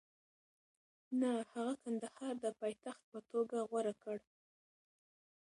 نه، 1.19 1.31
هغه 1.51 1.73
کندهار 1.83 2.33
د 2.43 2.45
پایتخت 2.59 3.03
په 3.11 3.19
توګه 3.31 3.57
غوره 3.69 3.93
کړ. 4.03 4.17